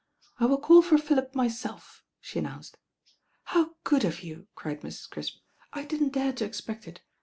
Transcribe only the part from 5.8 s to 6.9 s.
didn't dare to expect